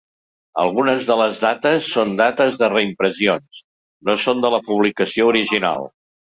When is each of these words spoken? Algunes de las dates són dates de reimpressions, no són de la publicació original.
Algunes 0.61 1.03
de 1.09 1.17
las 1.19 1.35
dates 1.43 1.89
són 1.97 2.15
dates 2.21 2.57
de 2.61 2.69
reimpressions, 2.73 3.61
no 4.11 4.17
són 4.25 4.43
de 4.47 4.53
la 4.57 4.61
publicació 4.71 5.29
original. 5.35 5.89